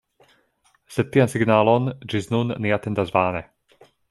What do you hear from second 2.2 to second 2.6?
nun